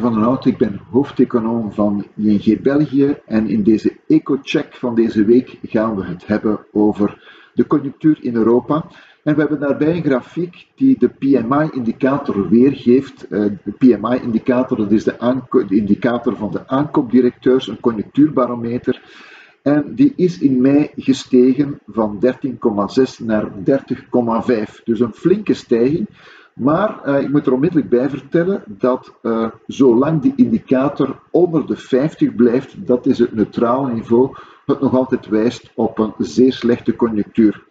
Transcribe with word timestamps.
van 0.00 0.12
den 0.12 0.22
Hout, 0.22 0.44
ik 0.44 0.58
ben 0.58 0.80
hoofdeconoom 0.90 1.72
van 1.72 2.06
ING 2.16 2.62
België 2.62 3.16
en 3.26 3.48
in 3.48 3.62
deze 3.62 3.96
eco-check 4.06 4.74
van 4.74 4.94
deze 4.94 5.24
week 5.24 5.58
gaan 5.62 5.96
we 5.96 6.04
het 6.04 6.26
hebben 6.26 6.58
over 6.72 7.22
de 7.54 7.66
conjunctuur 7.66 8.18
in 8.20 8.34
Europa. 8.34 8.86
En 9.22 9.34
we 9.34 9.40
hebben 9.40 9.60
daarbij 9.60 9.96
een 9.96 10.02
grafiek 10.02 10.66
die 10.74 10.98
de 10.98 11.08
PMI-indicator 11.08 12.48
weergeeft. 12.48 13.26
Eh, 13.28 13.44
de 13.64 13.72
PMI-indicator, 13.78 14.76
dat 14.76 14.92
is 14.92 15.04
de, 15.04 15.42
de 15.68 15.76
indicator 15.76 16.36
van 16.36 16.50
de 16.50 16.68
aankoopdirecteurs, 16.68 17.68
een 17.68 17.80
conjunctuurbarometer. 17.80 19.02
En 19.62 19.94
die 19.94 20.12
is 20.16 20.38
in 20.38 20.60
mei 20.60 20.90
gestegen 20.96 21.78
van 21.86 22.18
13,6 22.20 23.24
naar 23.24 23.50
30,5. 23.64 24.82
Dus 24.84 25.00
een 25.00 25.14
flinke 25.14 25.54
stijging. 25.54 26.08
Maar 26.54 27.00
uh, 27.06 27.20
ik 27.20 27.30
moet 27.30 27.46
er 27.46 27.52
onmiddellijk 27.52 27.90
bij 27.90 28.08
vertellen 28.08 28.62
dat 28.66 29.14
uh, 29.22 29.48
zolang 29.66 30.22
die 30.22 30.32
indicator 30.36 31.18
onder 31.30 31.66
de 31.66 31.76
50 31.76 32.34
blijft, 32.34 32.86
dat 32.86 33.06
is 33.06 33.18
het 33.18 33.34
neutrale 33.34 33.92
niveau, 33.92 34.36
het 34.66 34.80
nog 34.80 34.96
altijd 34.96 35.26
wijst 35.26 35.70
op 35.74 35.98
een 35.98 36.12
zeer 36.18 36.52
slechte 36.52 36.96
conjunctuur. 36.96 37.64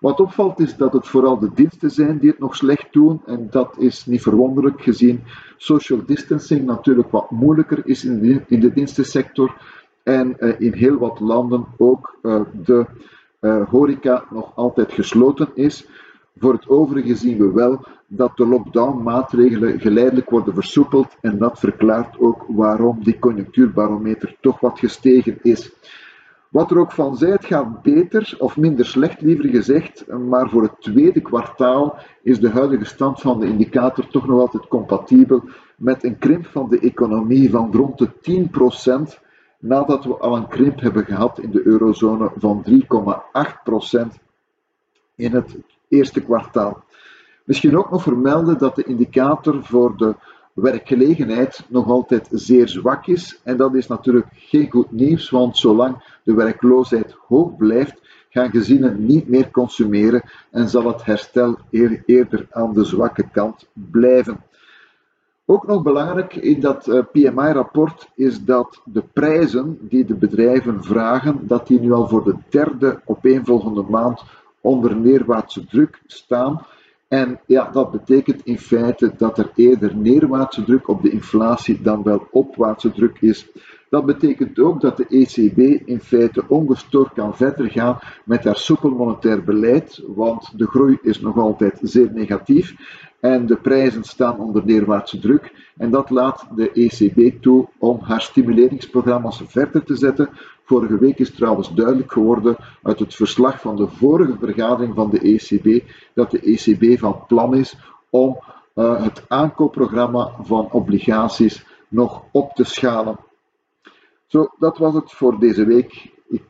Wat 0.00 0.20
opvalt 0.20 0.60
is 0.60 0.76
dat 0.76 0.92
het 0.92 1.08
vooral 1.08 1.38
de 1.38 1.50
diensten 1.54 1.90
zijn 1.90 2.18
die 2.18 2.30
het 2.30 2.38
nog 2.38 2.56
slecht 2.56 2.92
doen 2.92 3.22
en 3.26 3.48
dat 3.50 3.74
is 3.78 4.06
niet 4.06 4.22
verwonderlijk 4.22 4.82
gezien 4.82 5.20
social 5.56 6.02
distancing 6.06 6.64
natuurlijk 6.64 7.10
wat 7.10 7.30
moeilijker 7.30 7.86
is 7.86 8.04
in 8.04 8.20
de, 8.20 8.42
in 8.46 8.60
de 8.60 8.72
dienstensector 8.72 9.56
en 10.02 10.36
uh, 10.38 10.60
in 10.60 10.72
heel 10.72 10.98
wat 10.98 11.20
landen 11.20 11.66
ook 11.76 12.18
de 12.64 12.86
horeca 13.68 14.24
nog 14.30 14.52
altijd 14.54 14.92
gesloten 14.92 15.48
is. 15.54 15.86
Voor 16.38 16.52
het 16.52 16.68
overige 16.68 17.14
zien 17.14 17.38
we 17.38 17.52
wel 17.52 17.80
dat 18.06 18.36
de 18.36 18.46
lockdown-maatregelen 18.46 19.80
geleidelijk 19.80 20.30
worden 20.30 20.54
versoepeld 20.54 21.16
en 21.20 21.38
dat 21.38 21.58
verklaart 21.58 22.18
ook 22.18 22.44
waarom 22.48 22.98
die 23.02 23.18
conjunctuurbarometer 23.18 24.36
toch 24.40 24.60
wat 24.60 24.78
gestegen 24.78 25.38
is. 25.42 25.72
Wat 26.48 26.70
er 26.70 26.78
ook 26.78 26.92
van 26.92 27.16
zij, 27.16 27.38
gaat 27.40 27.82
beter 27.82 28.36
of 28.38 28.56
minder 28.56 28.86
slecht, 28.86 29.20
liever 29.20 29.48
gezegd, 29.48 30.06
maar 30.06 30.48
voor 30.48 30.62
het 30.62 30.80
tweede 30.80 31.20
kwartaal 31.20 31.98
is 32.22 32.40
de 32.40 32.50
huidige 32.50 32.84
stand 32.84 33.20
van 33.20 33.40
de 33.40 33.46
indicator 33.46 34.08
toch 34.08 34.26
nog 34.26 34.40
altijd 34.40 34.68
compatibel 34.68 35.42
met 35.76 36.04
een 36.04 36.18
krimp 36.18 36.46
van 36.46 36.68
de 36.68 36.78
economie 36.78 37.50
van 37.50 37.72
rond 37.72 37.98
de 37.98 38.10
10%, 39.16 39.20
nadat 39.58 40.04
we 40.04 40.16
al 40.16 40.36
een 40.36 40.48
krimp 40.48 40.80
hebben 40.80 41.04
gehad 41.04 41.38
in 41.38 41.50
de 41.50 41.66
eurozone 41.66 42.30
van 42.36 42.64
3,8% 42.70 44.22
in 45.22 45.32
het 45.32 45.56
eerste 45.88 46.20
kwartaal. 46.20 46.84
Misschien 47.44 47.76
ook 47.76 47.90
nog 47.90 48.02
vermelden 48.02 48.58
dat 48.58 48.76
de 48.76 48.84
indicator 48.84 49.64
voor 49.64 49.96
de 49.96 50.14
werkgelegenheid 50.52 51.64
nog 51.68 51.88
altijd 51.88 52.28
zeer 52.30 52.68
zwak 52.68 53.06
is. 53.06 53.40
En 53.44 53.56
dat 53.56 53.74
is 53.74 53.86
natuurlijk 53.86 54.26
geen 54.30 54.70
goed 54.70 54.90
nieuws, 54.90 55.30
want 55.30 55.56
zolang 55.56 56.18
de 56.24 56.34
werkloosheid 56.34 57.16
hoog 57.26 57.56
blijft, 57.56 58.00
gaan 58.28 58.50
gezinnen 58.50 59.06
niet 59.06 59.28
meer 59.28 59.50
consumeren 59.50 60.22
en 60.50 60.68
zal 60.68 60.86
het 60.86 61.04
herstel 61.04 61.58
eerder 62.06 62.46
aan 62.50 62.72
de 62.72 62.84
zwakke 62.84 63.28
kant 63.32 63.66
blijven. 63.72 64.40
Ook 65.44 65.66
nog 65.66 65.82
belangrijk 65.82 66.34
in 66.34 66.60
dat 66.60 66.88
eh, 66.88 67.00
PMI-rapport 67.12 68.08
is 68.14 68.44
dat 68.44 68.80
de 68.84 69.02
prijzen 69.12 69.78
die 69.80 70.04
de 70.04 70.14
bedrijven 70.14 70.84
vragen, 70.84 71.46
dat 71.46 71.66
die 71.66 71.80
nu 71.80 71.92
al 71.92 72.08
voor 72.08 72.24
de 72.24 72.36
derde 72.48 73.00
opeenvolgende 73.04 73.82
maand 73.82 74.22
onder 74.62 74.96
neerwaartse 74.96 75.66
druk 75.66 76.00
staan. 76.06 76.66
En 77.08 77.40
ja, 77.46 77.70
dat 77.70 77.90
betekent 77.90 78.44
in 78.44 78.58
feite 78.58 79.12
dat 79.16 79.38
er 79.38 79.50
eerder 79.54 79.96
neerwaartse 79.96 80.64
druk 80.64 80.88
op 80.88 81.02
de 81.02 81.10
inflatie 81.10 81.82
dan 81.82 82.02
wel 82.02 82.26
opwaartse 82.30 82.92
druk 82.92 83.20
is. 83.20 83.48
Dat 83.92 84.06
betekent 84.06 84.58
ook 84.58 84.80
dat 84.80 84.96
de 84.96 85.06
ECB 85.08 85.58
in 85.88 86.00
feite 86.00 86.44
ongestoord 86.48 87.12
kan 87.12 87.36
verder 87.36 87.70
gaan 87.70 87.98
met 88.24 88.44
haar 88.44 88.56
soepel 88.56 88.90
monetair 88.90 89.44
beleid, 89.44 90.02
want 90.06 90.58
de 90.58 90.66
groei 90.66 90.98
is 91.02 91.20
nog 91.20 91.38
altijd 91.38 91.78
zeer 91.82 92.10
negatief 92.12 92.74
en 93.20 93.46
de 93.46 93.56
prijzen 93.56 94.04
staan 94.04 94.38
onder 94.38 94.62
neerwaartse 94.64 95.18
druk. 95.18 95.72
En 95.76 95.90
dat 95.90 96.10
laat 96.10 96.46
de 96.54 96.72
ECB 96.72 97.42
toe 97.42 97.68
om 97.78 97.98
haar 98.00 98.20
stimuleringsprogramma's 98.20 99.42
verder 99.46 99.84
te 99.84 99.96
zetten. 99.96 100.28
Vorige 100.64 100.98
week 100.98 101.18
is 101.18 101.34
trouwens 101.34 101.74
duidelijk 101.74 102.12
geworden 102.12 102.56
uit 102.82 102.98
het 102.98 103.14
verslag 103.14 103.60
van 103.60 103.76
de 103.76 103.88
vorige 103.88 104.36
vergadering 104.38 104.94
van 104.94 105.10
de 105.10 105.20
ECB 105.20 105.84
dat 106.14 106.30
de 106.30 106.40
ECB 106.40 106.98
van 106.98 107.24
plan 107.26 107.54
is 107.56 107.76
om 108.10 108.38
uh, 108.74 109.02
het 109.02 109.24
aankoopprogramma 109.28 110.30
van 110.42 110.70
obligaties 110.70 111.64
nog 111.88 112.22
op 112.30 112.54
te 112.54 112.64
schalen. 112.64 113.16
Zo, 114.32 114.48
dat 114.58 114.78
was 114.78 114.94
het 114.94 115.12
voor 115.12 115.38
deze 115.38 115.64
week. 115.64 116.12
Ik, 116.28 116.42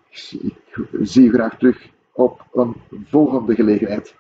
zie 1.01 1.27
u 1.27 1.33
graag 1.33 1.59
terug 1.59 1.89
op 2.13 2.47
een 2.53 2.75
volgende 3.05 3.55
gelegenheid. 3.55 4.15